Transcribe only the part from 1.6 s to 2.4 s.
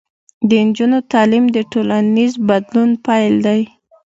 ټولنیز